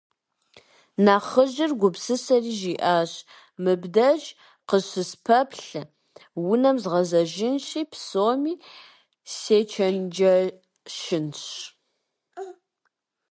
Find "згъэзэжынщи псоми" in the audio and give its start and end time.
6.83-8.53